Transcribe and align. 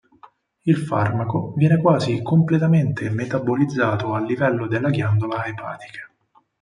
Il 0.63 0.77
farmaco 0.77 1.53
viene 1.55 1.77
quasi 1.79 2.23
completamente 2.23 3.11
metabolizzato 3.11 4.15
a 4.15 4.19
livello 4.19 4.65
della 4.65 4.89
ghiandola 4.89 5.45
epatica. 5.45 6.09